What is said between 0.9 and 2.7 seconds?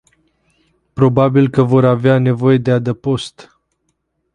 Probabil că vor avea nevoie